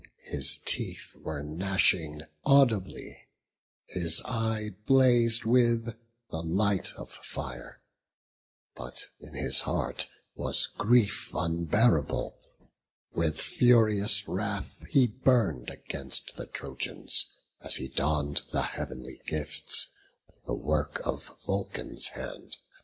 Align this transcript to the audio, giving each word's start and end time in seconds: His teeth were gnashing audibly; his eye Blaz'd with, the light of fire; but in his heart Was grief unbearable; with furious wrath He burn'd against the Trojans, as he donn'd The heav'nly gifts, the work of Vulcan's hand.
His 0.31 0.57
teeth 0.65 1.15
were 1.17 1.43
gnashing 1.43 2.23
audibly; 2.43 3.19
his 3.85 4.19
eye 4.25 4.71
Blaz'd 4.87 5.45
with, 5.45 5.95
the 6.31 6.41
light 6.41 6.91
of 6.93 7.11
fire; 7.23 7.83
but 8.75 9.05
in 9.19 9.35
his 9.35 9.59
heart 9.59 10.07
Was 10.33 10.65
grief 10.65 11.29
unbearable; 11.35 12.35
with 13.13 13.39
furious 13.39 14.27
wrath 14.27 14.83
He 14.89 15.05
burn'd 15.05 15.69
against 15.69 16.35
the 16.35 16.47
Trojans, 16.47 17.27
as 17.59 17.75
he 17.75 17.87
donn'd 17.87 18.41
The 18.51 18.63
heav'nly 18.63 19.21
gifts, 19.27 19.91
the 20.47 20.55
work 20.55 20.99
of 21.05 21.27
Vulcan's 21.45 22.07
hand. 22.07 22.57